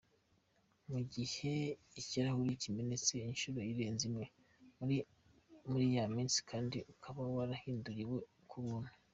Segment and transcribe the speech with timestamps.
[0.91, 1.53] Mugihe
[1.99, 4.25] ikirahuri kimenetse inshuro irenze imwe
[5.69, 8.19] muri ya minsi kandi ukaba warahinduriwe
[8.49, 8.91] k’ubuntu.